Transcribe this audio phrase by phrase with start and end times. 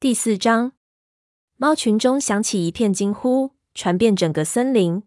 [0.00, 0.72] 第四章，
[1.58, 5.02] 猫群中响起一片惊呼，传遍整个森林。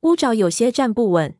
[0.00, 1.36] 乌爪有些站不稳，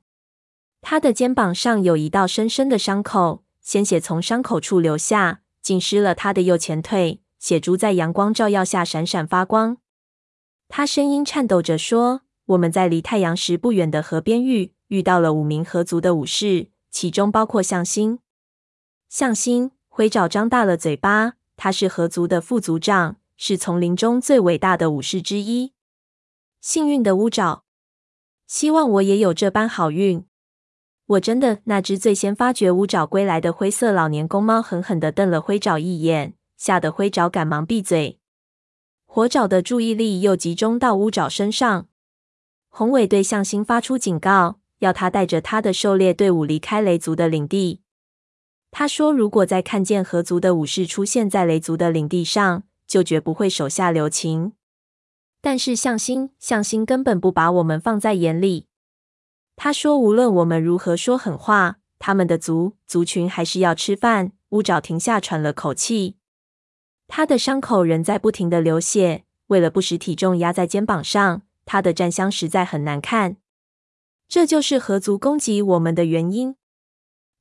[0.82, 9.78] 他的肩膀上有一道深深的伤口，鲜血从伤口处流下，浸湿了他的右前腿，血珠在阳光照耀下闪闪发光。
[10.68, 18.18] 他声音颤抖着说：“我们在离太阳石不远的河边遇遇到了五名河族的武士，其中包括向心。
[19.08, 21.37] 向心，灰爪张大了嘴巴。
[21.58, 25.72] 他是河族的副族长，是丛林中最伟大的武士之一。
[26.60, 27.64] 幸运的乌爪，
[28.46, 30.24] 希望我也有这般好运。
[31.06, 31.58] 我真的……
[31.64, 38.20] 那只最先发觉乌爪归来的灰色老年公猫狠狠地瞪了灰爪一眼，吓得灰爪赶忙闭嘴。
[39.04, 41.88] 火爪的注意力又集中到乌爪身上。
[42.68, 47.80] 宏伟对向星发出警告，要他带着他的狩猎队伍离开雷族的领地。
[48.70, 54.52] 他说：“如果再看见河族的武士出现在雷族的领地上，就绝不会手下留情。”
[55.40, 58.66] 但是向心，向心根本不把我们放在眼里。
[59.56, 66.16] 他说：“无论我们如何说狠话，他们的族族群还是要吃饭。”乌爪停下，喘了口气。
[67.06, 69.24] 他的伤口仍在不停地流血。
[69.48, 73.38] 为了不使体重压在肩膀上，他的战相实在很难看。
[74.28, 76.56] 这就是合族攻击我们的原因。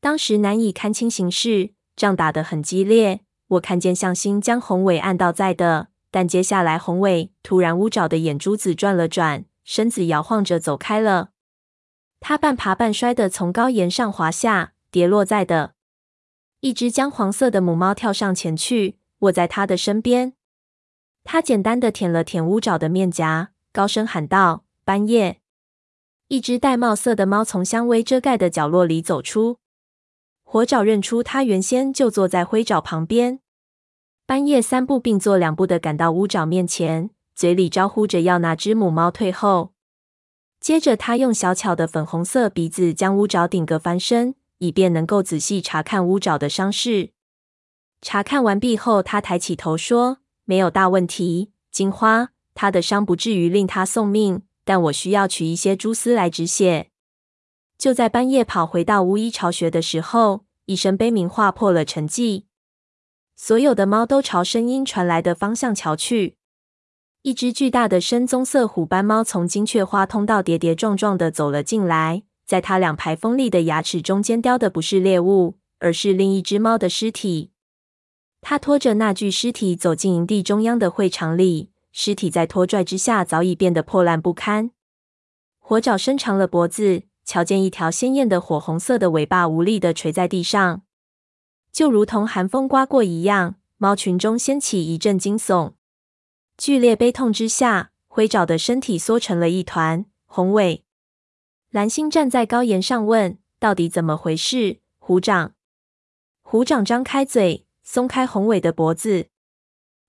[0.08, 3.26] 当时难以看清形势，仗打得很激烈。
[3.50, 11.32] 我看见向心将宏伟按倒在地，但接下来宏伟突然乌爪的眼珠子转了转，身子摇晃着走开了。
[12.22, 15.74] 他半爬半摔的从高岩上滑下，跌落在地。
[16.62, 20.32] 一只姜黄色的母猫跳上前去，卧在他的身边。
[21.26, 25.42] 他简单的舔了舔乌爪的面颊，高声喊道：“斑夜！”
[26.30, 29.58] 一只玳瑁色的猫从香薇遮盖的角落里走出。
[30.50, 33.42] 火爪认出他原先就坐在灰爪旁边，
[34.26, 39.74] 半夜三步并作两步的赶到乌爪面前，嘴里招呼着要那只母猫退后。
[40.62, 47.10] 接着，他用小巧的粉红色鼻子将乌爪顶个翻身，以便能够仔细查看乌爪的伤势。
[48.02, 56.92] 查看完毕后，他抬起头说：“没有大问题，金花，他的伤不至于令他送命，但我需要取一些蛛丝来止血。”
[57.78, 62.46] 就在半夜跑回到巫医巢穴的时候，一声悲鸣划破了沉寂。
[63.36, 66.38] 所有的猫都朝声音传来的方向瞧去。
[67.22, 77.52] 一只巨大的深棕色虎斑猫从金雀花通道跌跌撞撞地走了进来，在它两排锋利的牙齿中间叼的不是猎物，而是另一只猫的尸体。
[78.42, 84.72] 它拖着那具尸体走进营地中央的会场里，尸体在拖拽之下早已变得破烂不堪。
[85.60, 87.04] 火爪伸长了脖子。
[87.28, 90.84] 瞧见一条鲜艳的火红色的尾巴无力的垂在地上，
[91.74, 93.56] 就如同寒风刮过一样。
[93.76, 95.74] 猫群中掀起一阵惊悚，
[96.58, 100.06] 剧烈悲痛之下，灰爪的身体缩成了一团。
[100.26, 100.84] 宏伟，
[101.70, 105.54] 蓝星站在高岩上问：“到底怎么回事？”虎掌，
[106.42, 109.28] 虎掌张开嘴，松开宏伟的脖子。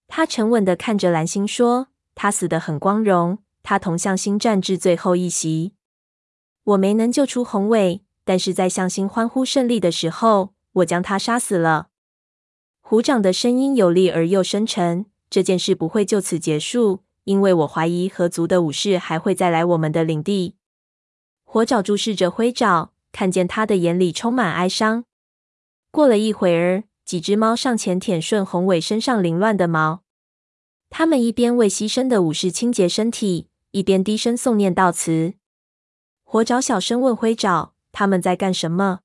[0.06, 5.74] 他沉稳的看着蓝星说：“他死得很光荣，他同向星战至最后一席。”
[6.68, 11.88] 我没能救出宏伟，但是在向心欢呼胜利的时候，我将他杀死了。
[12.80, 15.06] 虎掌的声音有力而又深沉。
[15.30, 20.56] 这件事不会就此结束，因为我怀疑河族的武士还会再来我们的领地。
[21.44, 25.04] 火爪注视着灰爪，看见他的眼里充满哀伤。
[25.90, 30.02] 过了一会儿，几只猫上前舔顺宏伟身上凌乱的毛，
[30.90, 35.34] 他们一边为牺牲的武士清洁身体，一边低声诵念悼词。
[36.30, 39.00] 火爪小声问灰爪：“他们在干什么？”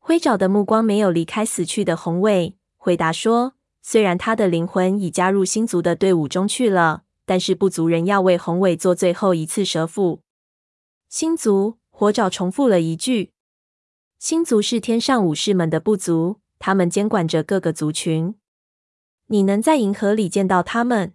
[0.00, 10.22] 灰爪的目光没有离开死去的宏伟，回答说：“虽然他的灵魂已加入星族的队伍中去了，但是部族人要为宏伟做最后一次蛇腹。”
[11.08, 13.30] 星族，火爪重复了一句
[14.18, 18.34] ：“星族是天上武士们的部族，他们监管着各个族群。
[19.28, 21.14] 你能在银河里见到他们？”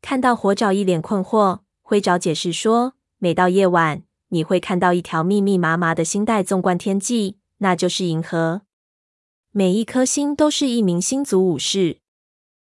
[0.00, 8.62] 看到火爪一脸困惑，灰爪解释说：“每到夜晚。”你会看到一条密密麻麻的星带纵贯天际，那就是银河。
[9.52, 12.00] 每一颗星都是一名星族武士。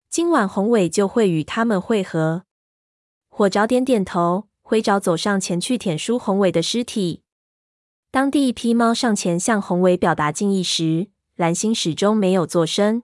[0.09, 2.43] 今晚宏伟就会与他们会合。
[3.27, 7.23] 火爪点点头，灰爪走上前去舔梳宏伟的尸体。
[8.11, 13.03] 当第一批猫上前向宏伟表达敬意时，蓝星始终没有作声。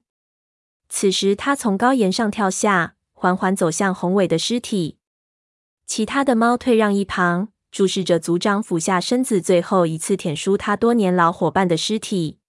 [0.88, 4.98] 此时，他从高岩上跳下，缓缓走向宏伟的尸体。
[5.86, 7.50] 其他的猫退让一旁。
[7.76, 12.40] 注视着族长俯下身子，最后一次舔舐他多年老伙伴的尸体。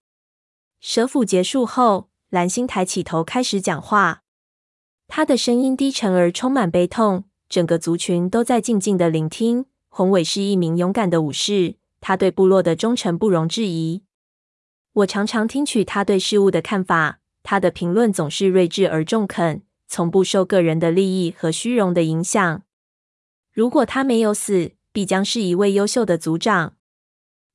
[0.79, 4.23] 舍抚结束后，蓝星抬起头开始讲话
[5.09, 9.67] ：“他的声音低沉而充满悲痛，整个族群都在静静的聆听。
[9.89, 14.05] 宏伟是一名勇敢的武士，他对部落的忠诚不容置疑。
[14.93, 22.63] 我常常听取他对事物的看法，他的评论总是睿智而中肯，从不受个人的利益和虚荣的影响。
[23.53, 26.75] 如果他没有死，必将是一位优秀的族长。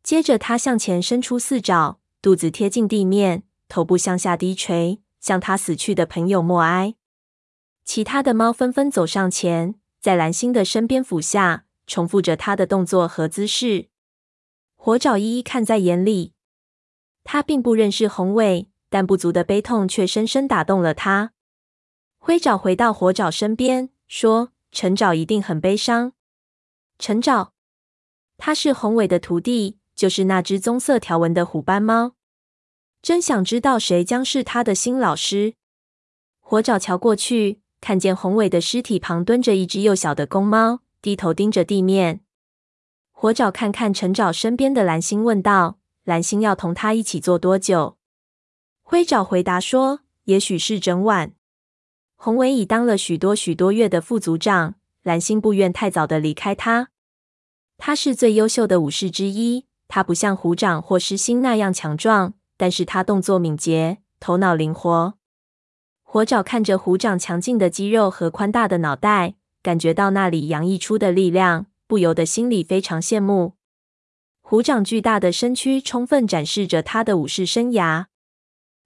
[0.03, 6.93] 接着，他向前伸出四爪，肚子贴近地面，头部向下低垂，向他死去的朋友默哀。
[7.83, 13.87] 其他的猫纷纷走上前，在蓝星的身边俯下，重复着他的动作和姿势。
[14.75, 16.33] 火爪一一看在眼里。
[17.23, 21.33] 他并不认识宏伟，但不足的悲痛却深深打动了他。
[22.19, 26.13] 灰爪回到火爪身边，说：“橙爪一定很悲伤。”
[27.01, 27.51] 陈爪，
[28.37, 32.13] 他是宏伟的徒弟，就是那只棕色条纹的虎斑猫。
[33.01, 35.55] 真想知道谁将是他的新老师。
[36.39, 37.59] 火爪瞧过去。
[37.81, 42.21] 看见宏伟的尸体旁蹲着一只幼小的公猫，低头盯着地面。
[43.09, 47.97] 火爪看看陈爪身边的蓝星，问道：“蓝星要同他一起做多久？”
[48.85, 51.33] 灰爪回答说：“也许是整晚。”
[52.15, 56.89] 宏伟已当了许多许多月的副族长，蓝星不愿太早的离开他。
[57.77, 65.15] 他是最优秀的武士之一，他不像虎掌或狮心那样强壮，但是他动作敏捷，头脑灵活。
[66.03, 73.53] 火爪看着虎掌强劲的肌肉和宽大的脑袋，感觉到那里洋溢出的力量，不由得心里非常羡慕。
[74.41, 78.07] 虎掌巨大的身躯充分展示着他的武士生涯。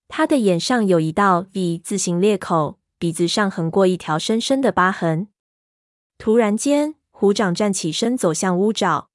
[0.07, 5.29] 他的眼上有一道 V 字形裂口，鼻子上横过一条深深的疤痕。
[6.17, 9.09] 突然间，虎掌站起身，走向乌爪。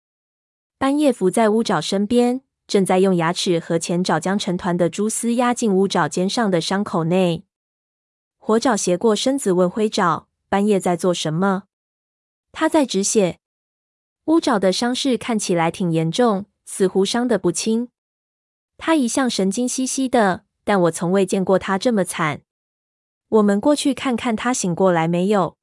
[0.79, 7.45] 斑叶伏在乌爪身边，正在用牙齿和前爪将成团的蛛丝压进乌爪肩上的伤口内。
[8.39, 11.65] 火爪斜过身子问灰爪：“斑叶在做什么？”
[12.53, 13.39] 他在止血。
[14.25, 17.89] 乌爪的伤势看起来挺严重，似乎伤得不轻。
[18.79, 22.43] 他一向神经兮兮的，但我从未见过他这么惨。
[23.29, 25.57] 我们过去看看他醒过来没有。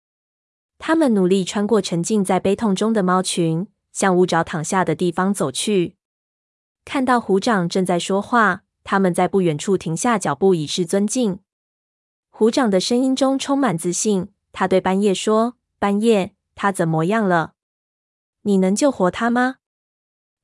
[0.79, 5.95] 他们努力穿过沉浸在悲痛中的猫群，向乌爪躺下的地方走去。
[6.85, 11.39] 看到虎掌正在说话，他们在不远处停下脚步，以示尊敬。
[12.29, 14.29] 虎掌的声音中充满自信。
[14.53, 17.53] 他对斑叶说：“斑叶，他怎么样了？
[18.43, 19.57] 你能救活他吗？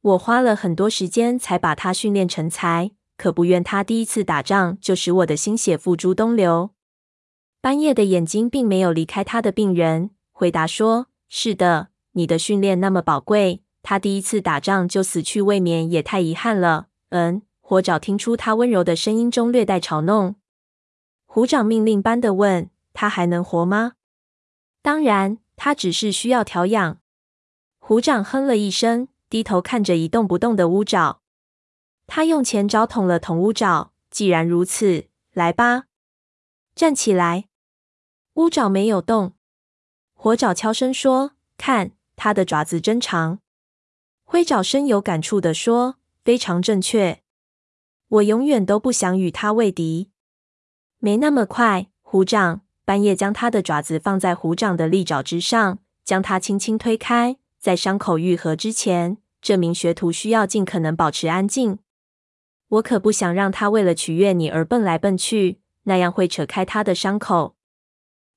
[0.01, 6.71] 我花了很多时间才把他训练成才，可不愿他第一次打仗就使我的心血付诸东流。”
[7.61, 20.35] 斑夜的眼睛并没有离开他的病人，回答说：“是的，你的训练那么宝贵，他第一次打仗就死去，未免也太遗憾了。”嗯，火爪听出他温柔的声音中略带嘲弄。
[21.25, 23.93] 虎掌命令般的问：“他还能活吗
[24.81, 26.97] ？”“当然，他只是需要调养。”
[27.79, 31.21] 虎掌哼了一声，低头看着一动不动的乌爪。
[32.07, 33.91] 他用前爪捅了捅乌爪。
[34.09, 35.85] “既然如此，来吧，
[36.75, 37.45] 站起来。”
[38.35, 39.33] 乌爪没有动。
[40.23, 43.39] 火爪悄声说：“看，他的爪子真长。”
[44.23, 47.19] 灰爪深有感触地说：“非常正确。
[48.07, 50.11] 我永远都不想与他为敌。”
[50.99, 52.61] 没那么快，虎掌。
[52.85, 57.35] 半夜将他的爪子放在虎掌的利爪之上，将它轻轻推开。
[57.59, 61.79] 在伤口愈合之前，这名学徒需要尽可能保持安静。
[62.69, 67.57] 我可不想让他为了取悦你而蹦来蹦去，那样会扯开他的伤口。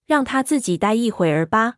[0.07, 1.75] 让他自己待一会儿吧。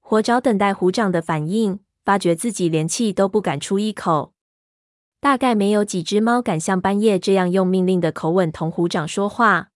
[0.00, 4.32] 火爪等待虎掌的反应，发觉自己连气都不敢出一口。
[5.20, 9.68] 大概没有几只猫敢像斑叶这样用命令的口吻同虎掌说话。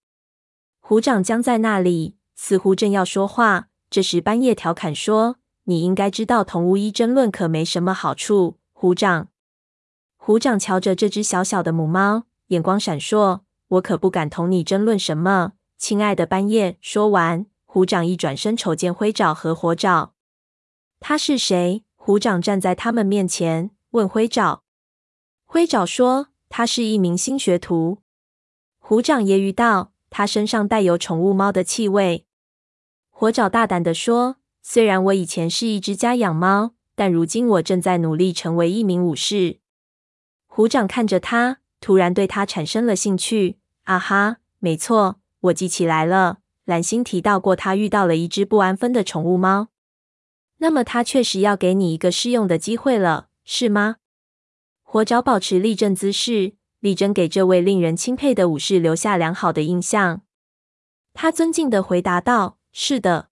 [0.81, 3.69] 虎掌僵在那里，似乎正要说话。
[3.89, 9.29] 这时，斑叶调侃说：“你应该知道，同巫医争论可没什么好处。”虎掌，
[10.17, 13.41] 虎掌瞧着这只小小的母猫，眼光闪烁。
[13.69, 16.77] 我可不敢同你争论什么，亲爱的斑叶。
[16.81, 17.47] 说完，
[17.77, 20.15] 虎掌一转身，瞅见灰爪和火爪。
[20.99, 21.85] 他是谁？
[21.95, 24.63] 虎掌站在他们面前，问灰爪。
[25.45, 27.99] 灰爪说：“他是一名新学徒。”
[28.81, 29.93] 虎掌揶揄道。
[30.09, 32.25] 他身上带有宠物猫的气味。
[33.11, 39.61] 火爪大胆地说：“虽然我以前是一只家养猫，但如今我正在努力成为一名武士。”
[40.49, 43.59] 虎掌看着他，突然对他产生了兴趣。
[43.83, 46.39] 啊哈，没错，我记起来了。
[46.67, 49.69] 蓝星提到过，他遇到了一只不安分的宠物猫。
[50.59, 53.97] 那么，他确实要给你一个试用的机会了，是吗？
[54.83, 56.57] 火爪保持立正姿势。
[56.81, 60.21] 力争给这位令人钦佩的武士留下良好的印象。
[61.15, 63.31] 他尊敬地回答道：“是的。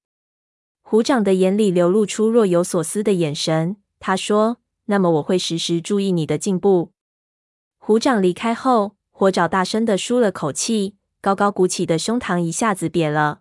[0.82, 3.76] 虎掌的眼里流露出若有所思的眼神。
[4.00, 6.92] 他说：“那么我会时时注意你的进步。”
[7.78, 13.40] 虎掌离开后，火爪大声地舒了口气，高高鼓起的胸膛一下子瘪了。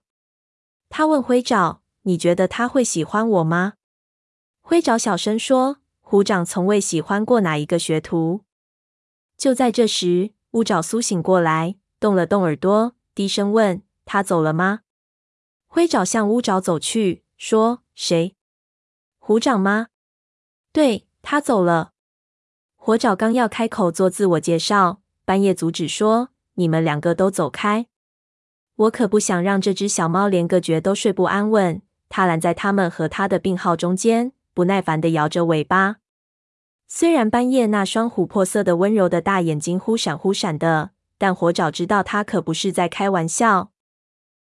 [0.88, 3.74] 他问灰爪：“你觉得他会喜欢我吗？”
[4.64, 8.46] 灰爪小声说：“虎掌从未喜欢过哪一个学徒。”
[9.36, 14.84] 就在这时，乌爪苏醒过来，动了动耳朵，低声问：“他走了吗？”
[15.68, 17.26] 灰爪向乌爪走去。
[17.36, 18.38] 说谁？
[19.20, 19.88] 虎掌吗？
[20.72, 21.92] 对，他走了。
[22.78, 27.88] 火爪刚要开口做自我介绍，斑夜阻止说：“你们两个都走开，
[28.76, 35.96] 我可不想让这只小猫连个觉都睡不安稳。”它拦在他们和他的病号中间，不耐烦地摇着尾巴。
[36.88, 43.72] 虽然斑叶那双琥珀色的温柔的大眼睛忽闪忽闪的，但火爪知道它可不是在开玩笑。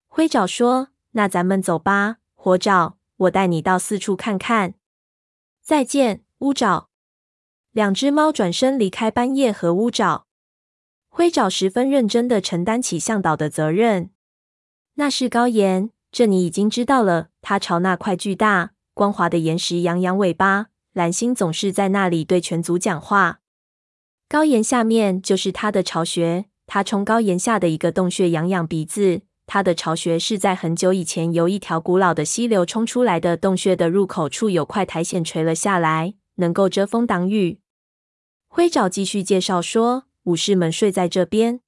[0.09, 4.73] 灰爪说：“那咱们走吧。”火爪，我带你到四处看看。
[5.61, 6.89] 再见，乌爪。
[7.71, 10.25] 两只猫转身离开斑叶和乌爪。
[11.15, 14.09] 灰爪十分认真地承担起向导的责任。
[14.95, 17.27] 那是高岩，这你已经知道了。
[17.39, 20.69] 他朝那块巨大、光滑的岩石扬扬尾巴。
[20.93, 23.41] 蓝星总是在那里对全族讲话。
[24.27, 26.45] 高岩下面就是他的巢穴。
[26.65, 29.21] 他冲高岩下的一个洞穴痒痒鼻子。
[29.45, 33.37] 它的巢穴是在很久以前由一条古老的溪流冲出来的。
[33.37, 37.59] 洞穴的入口处有块苔藓垂了下来，能够遮风挡雨。
[38.47, 41.61] 灰爪继续介绍说：“武士们睡在这边。”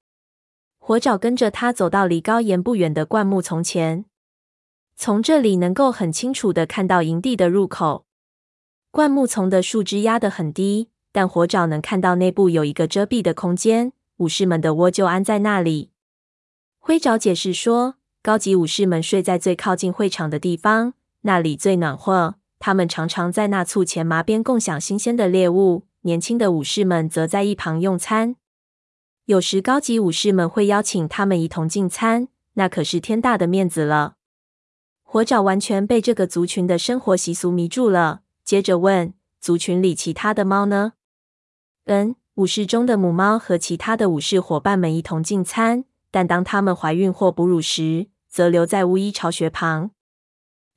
[0.78, 4.04] 火爪跟着他走到离高岩不远的灌木丛前，
[4.96, 8.06] 从这里能够很清楚地看到营地的入口。
[8.92, 15.90] 灌木丛的树枝压得很低，但火爪能看到内部有一个遮蔽的空间，武士们的窝就安在那里。
[16.78, 22.36] 灰爪解释说：“高级武士们睡在最靠近会场的地方，那里最暖和。
[22.58, 25.84] 他们常常在那簇前麻边共享新鲜的猎物。
[26.02, 28.36] 年轻的武士们则在一旁用餐。
[29.26, 34.16] 有时高级武士们会邀请他们一同进餐，那可是天大的面子了。”
[35.04, 40.94] 火爪完全被这个族群的生活习俗迷住了，接着问：“族群里其他的猫呢
[41.86, 49.90] ？”“嗯，武士中的母猫和其他的武士伙伴们一同进餐。”但当它们怀孕或哺乳时，则留在巫医巢穴旁。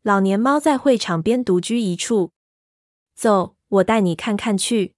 [0.02, 2.32] 老年猫在会场边独居一处。
[3.16, 4.96] 走，我带你看看去。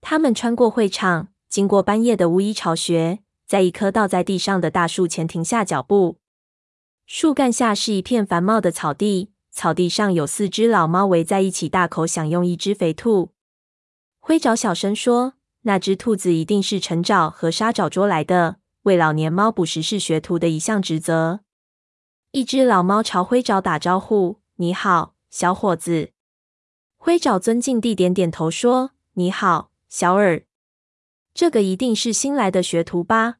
[0.00, 6.18] 他们穿过会场，经过半夜的乌衣巢穴，在一棵倒在地上的大树前停下脚步。
[7.06, 13.30] 树干下是一片繁茂的草地，草地上有四只老猫围在一起，大口享用一只肥兔。
[14.20, 21.40] 灰爪小声说：“那只兔子一定是陈爪和沙爪捉来的。”为老年猫捕食是学徒的一项职责。
[22.32, 26.12] 一只老猫朝灰爪打招呼：“你好，小伙子。”
[26.96, 30.44] 灰爪尊敬地点点头说：“你好，小耳。
[31.38, 33.36] 这个一定是新来的学徒吧？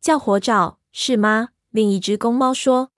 [0.00, 2.90] 叫火爪是吗？”另一只公猫说：“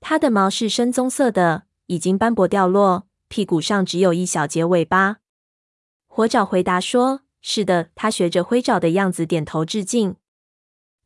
[0.00, 5.18] 它的毛是深棕色的，已经斑驳掉落，屁股上只有一小截尾巴。”
[6.08, 10.16] 火爪回答说：“是的。”他学着灰爪的样子点头致敬。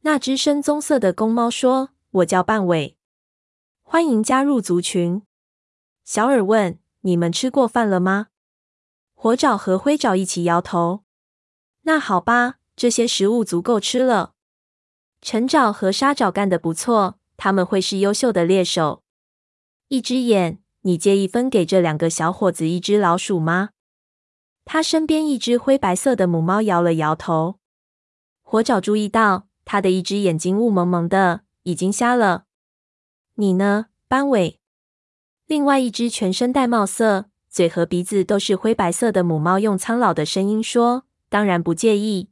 [0.02, 1.90] 那只深棕色的公猫说
[2.22, 2.96] ：“我叫半尾，
[3.82, 5.22] 欢迎加入族群。”
[6.06, 8.28] 小耳问：“你们吃过饭了吗？”
[9.14, 11.02] 火爪和灰爪一起摇头。
[11.90, 14.35] 那好吧，这些食物足够吃了。
[15.20, 19.02] 橙爪和沙爪干得不错，他们会是优秀的猎手。
[19.88, 23.70] 一只眼，你介意分给这两个小伙子一只老鼠吗？
[24.64, 27.59] 他身边一只灰白色的母猫摇了摇头。
[28.40, 29.49] 火爪注意到。
[29.64, 32.44] 他的一只眼睛雾蒙蒙的，已经瞎了。
[33.35, 34.61] 你呢，斑尾？
[35.47, 42.28] 另外一只全身带帽色、嘴和鼻子都是灰白色的母猫用苍老的声音说：“当然不介意。”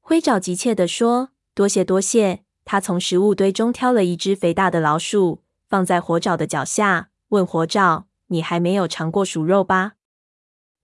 [0.00, 9.94] 灰爪急切地说：“多谢多谢。”他从食物堆中挑了一只肥大的老鼠，放在火爪的脚下，问火爪：“你还没有尝过鼠肉吧？”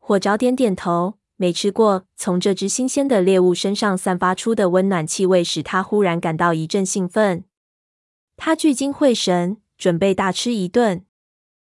[0.00, 1.18] 火爪点点头。
[1.40, 2.04] 没吃过。
[2.16, 7.44] 从这只新鲜的猎物身上散发出的温暖气味，使他忽然感到一阵兴奋。
[8.36, 11.04] 他聚精会神，准备大吃一顿。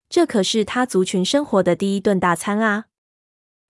[0.08, 2.86] 这可是他族群生活的第一顿大餐啊！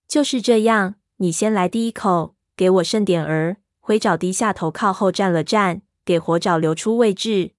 [0.07, 3.57] 就是这样，你先来第一口，给我剩点儿。
[3.79, 7.51] 灰爪低下头，靠后站了站，给火爪留出位置。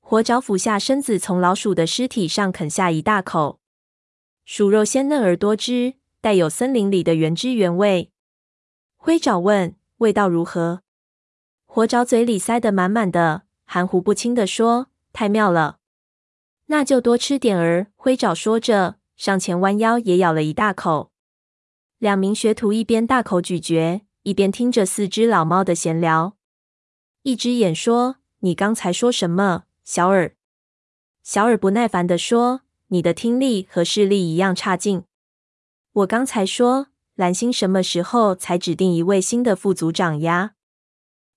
[0.00, 3.60] 火爪俯下身子，从老鼠的尸体上啃下一大口。
[4.46, 5.96] 鼠肉鲜嫩而多汁。
[6.22, 8.12] 带有森林里的原汁原味。
[8.98, 10.82] 灰爪问：“味道如何？”
[11.64, 15.78] 火爪嘴里塞得满满的，含糊不清地说：“太妙了！
[16.66, 17.86] 那就多吃点儿。
[17.96, 21.10] 灰爪说着，上前弯腰也咬了一大口。
[22.00, 26.34] 两名学徒一边大口咀嚼，一边听着四只老猫的闲聊。
[27.24, 30.34] 一只眼说：“你刚才说什么，小耳？”
[31.22, 35.02] 小耳不耐烦地说：“你的听力和视力一样差劲。
[35.92, 40.52] 我刚才说，蓝星什么时候才指定一位新的副组长呀？”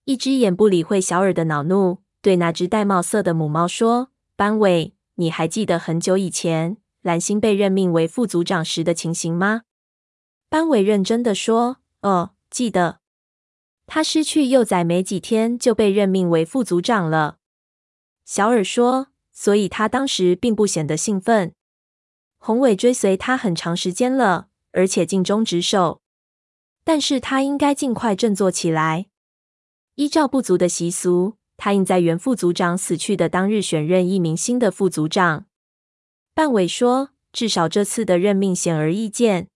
[0.05, 9.63] 一只眼不理会小耳的恼怒，对那只玳瑁色的母猫说：“班委。”你还记得很久以前蓝星被任命为副组长时的情形吗？
[10.53, 12.99] 班委认真的说：“哦，记得。
[13.87, 17.39] 他失去幼崽没几天就被任命为副组长了。”
[18.23, 21.55] 小尔说：“所以他当时并不显得兴奋。
[22.37, 26.01] 宏伟追随他很长时间了，而且尽忠职守。
[26.83, 29.07] 但是他应该尽快振作起来。
[29.95, 35.47] 依照部族的习俗。”他应在原副组长死去的当日选任一名新的副组长。
[36.35, 39.47] 半尾说：“至少这次的任命显而易见。”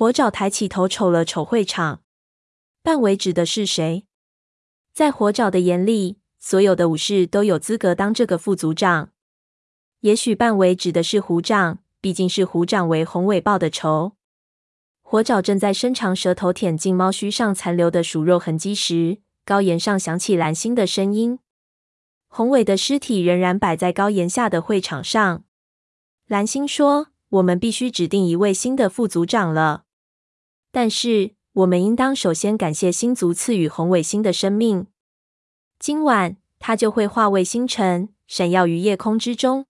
[0.00, 2.00] 火爪抬起头瞅了瞅会场。
[2.82, 4.06] 半尾指的是谁？
[4.94, 9.10] 在火爪的眼里，所有的武士都有资格当这个副组长。
[10.00, 14.12] 也许半尾指的是虎掌，毕竟是虎掌为宏伟报的仇。
[15.02, 21.40] 火爪正在伸长舌头舔进猫须上残留的鼠肉痕迹时，高岩上响起蓝星的声音。
[22.28, 25.44] 宏伟的尸体仍然摆在高岩下的会场上。
[26.26, 29.84] 蓝星说：“我们必须指定一位新的副组长了。
[30.70, 34.86] 但是，我们应当首先感谢星族赐予宏伟新的生命。
[35.78, 39.66] 今晚，它就会化为星辰，闪耀于夜空之中。”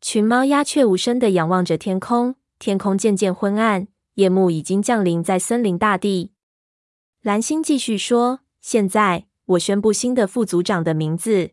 [0.00, 6.32] 群猫鸦雀无声地仰望着天空，天空渐渐昏暗，夜幕已经降临在森林大地。
[7.22, 8.40] 蓝星继续说。
[8.62, 11.52] 现在，我宣布新的副组长的名字。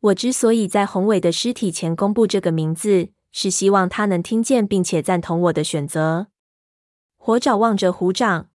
[0.00, 6.26] 我之所以在宏伟的尸体前公布这个名字，是希望他能听见并且赞同我的选择。
[7.22, 8.48] 火爪望着虎掌，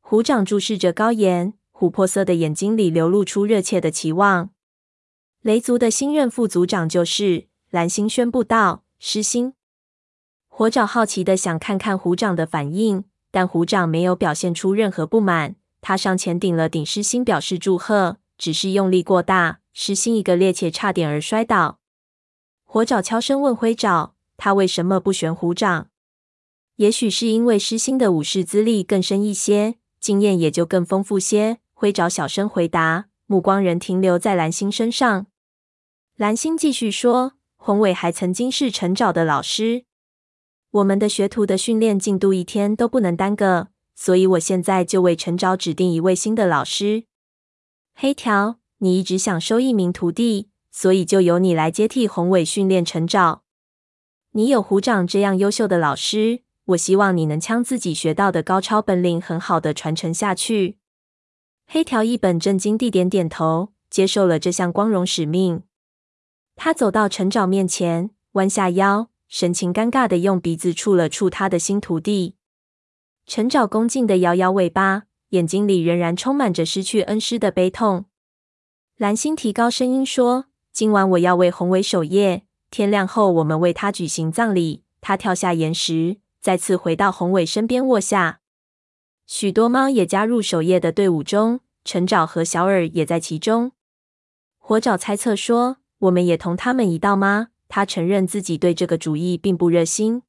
[0.00, 4.50] 虎掌注视着高岩，琥珀色的眼睛里流露出热切的期望。
[5.42, 9.54] 雷族的新任副组长就是蓝星，宣布道：“狮星。”
[10.46, 15.56] 火爪好奇地想看看虎掌的反应，但虎掌没有表现出任何不满。
[15.80, 21.80] 他上前顶了顶狮星，表示祝贺，只是用力过大，狮星一个趔趄，差点儿摔倒。
[22.64, 25.88] 火爪悄声问灰爪：“他为什么不选虎掌？”
[26.80, 31.58] 也许是因为狮星的武士资历更深一些，经验也就更丰富些。
[31.74, 35.26] 灰爪小声回答，目光仍停留在蓝星身上。
[36.16, 39.84] 蓝星继续说：“宏伟还曾经是陈沼的老师，
[40.70, 47.04] 我们的学徒的训练进度一天都不能耽搁。”所以，我现在就为陈沼指定一位新的老师。
[47.92, 53.40] 黑条，你一直想收一名徒弟，所以就由你来接替宏伟训练陈沼。
[54.30, 60.76] 你有虎掌这样优秀的老师，我希望你能将自己学到的高超本领很好的传承下去。
[61.66, 65.62] 黑条一本正经地点点头，接受了这项光荣使命。
[66.56, 72.36] 他走到陈沼面前，弯下腰，神情尴尬地用鼻子触了触他的新徒弟。
[73.26, 78.06] 陈沼恭敬地摇摇尾巴，眼睛里仍然充满着失去恩师的悲痛。
[78.96, 88.40] 蓝星提高声音说：“今晚我要为宏伟守夜，天亮后我们为他举行葬礼。”他跳下岩石，再次回到宏伟身边卧下。
[89.26, 93.72] 许多猫也加入守夜的队伍中，陈沼和小耳也在其中。
[94.58, 100.22] 火爪猜测说：“我们也同他们一道吗？”他承认自己对这个主意并不热心。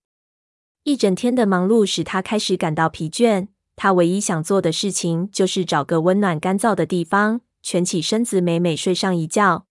[0.83, 3.47] 一整天的忙碌使他开始感到疲倦。
[3.75, 9.65] 他唯一想做的事情就是找个温暖干燥的地方，蜷起身子美美睡上一觉。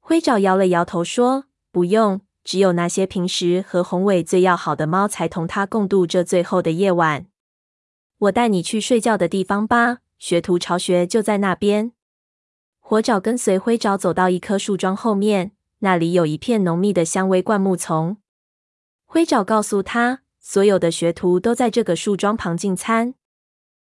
[0.00, 7.26] 灰爪摇了摇头说：“不用，只有那些平时和宏伟最要好的猫才同他共度这最后的夜晚。
[8.18, 11.92] 我带你去睡觉的地方吧，学徒巢穴就在那边。”
[12.80, 18.16] 火爪跟随灰爪走到一棵树桩后面，那里有一片浓密的香薇灌木丛。
[19.04, 23.14] 灰爪告诉他，所有的学徒都在这个树桩旁进餐。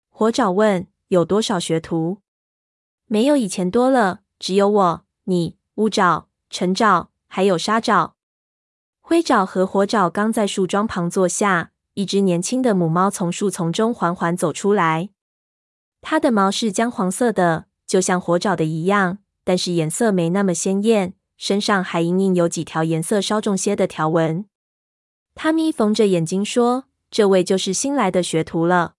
[0.08, 2.18] 火爪问：“有多少学徒？”
[3.06, 8.16] 没有以前多了，只有我、你、乌爪、陈爪，还有沙爪。
[9.08, 15.08] 灰爪和火爪刚在树桩旁坐下，一只年轻的母猫从树丛中缓缓走出来。
[16.02, 24.44] 它的毛是姜黄色的，就像火爪的一样，但是颜色没那么鲜艳，身上还隐隐有几条颜色稍重些的条纹。
[25.34, 28.96] 他眯缝着眼睛说：“这位就是新来的学徒了。”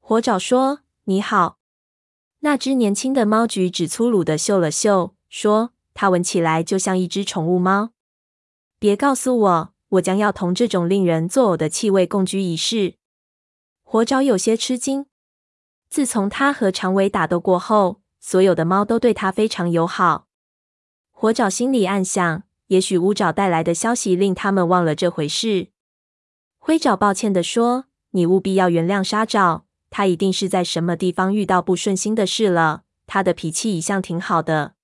[0.00, 1.58] 火爪说：“你好。”
[2.40, 7.90] 那只年轻的猫举止粗鲁地嗅了嗅，说：“它闻起来就像一只宠物猫。”
[8.80, 12.94] 别告诉我，我将要同这种令人作呕的气味共居一室。
[13.82, 15.06] 火爪有些吃惊。
[15.90, 20.28] 自从他和长尾打斗过后，所有的猫都对他非常友好。
[21.10, 25.70] 火爪心里暗想，也许乌爪带来的消息令他们忘了这回事。
[26.58, 32.82] 灰爪抱歉地说：“你务必要原谅沙爪，他一定是在什么地方遇到不顺心的事了。
[33.08, 34.74] 他的脾气一向挺好的。”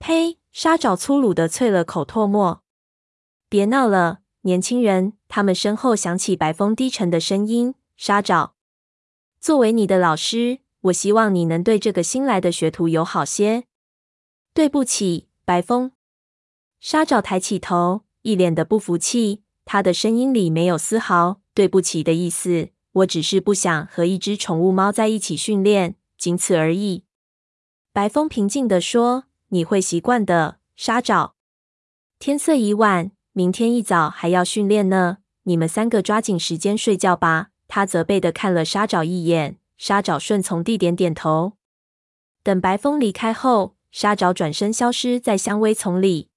[0.00, 0.38] 呸！
[0.50, 2.63] 沙爪粗鲁地啐了口唾沫。
[3.54, 5.12] 别闹了，年轻人！
[5.28, 8.56] 他们身后响起白风低沉的声音：“沙爪，
[9.40, 13.62] 作为你的老师，我希望你能对这个新来的学徒友好些。”
[14.52, 15.92] 对不起，白风。
[16.80, 19.44] 沙爪抬起头，一脸的不服气。
[19.64, 22.70] 他的声音里没有丝毫对不起的意思。
[22.94, 27.04] 我只是不想和一只宠物猫在一起训练，仅此而已。
[27.92, 31.36] 白风平静地说：“你会习惯的，沙爪。
[32.18, 37.48] 天色已晚。”明天一早还要训练呢，你们三个抓紧时间睡觉吧。
[37.66, 41.54] 他责备地看了沙爪一眼，沙爪顺从地点点头。
[42.44, 46.28] 等白风离开后，沙爪转身消失在香薇丛里。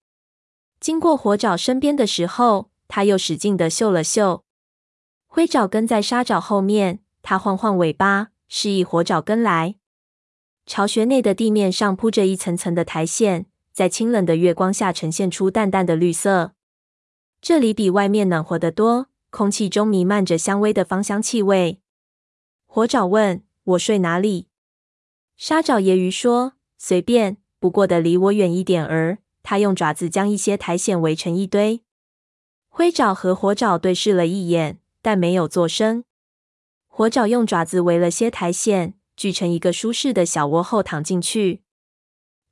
[0.80, 4.44] 经过火爪身边的时候，他又使劲地嗅了嗅。
[5.28, 9.76] 灰爪跟在沙爪后面，他晃晃尾巴，示意火爪跟来。
[10.66, 16.54] 巢穴内的地面上铺着一层层的苔藓，在清冷的月光下呈现出淡淡的绿色。
[17.42, 21.82] 这里比外面暖和得多，空气中弥漫着香薇的芳香气味。
[22.66, 24.48] 火爪问：“我睡哪里？”
[25.38, 31.82] 沙爪揶揄说：“随便，不过得离我远一点儿。”他用爪子将一些苔藓围成一堆。
[32.68, 36.04] 灰爪和火爪对视了一眼，但没有作声。
[36.88, 41.62] 火爪用爪子围了些苔藓，聚成一个舒适的小窝后躺进去。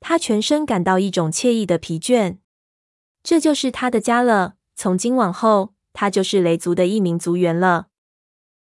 [0.00, 2.38] 他全身感到一种惬意的疲倦。
[3.22, 4.55] 这就是他的家了。
[4.78, 7.86] 从今往后，他就是雷族的一名族员了。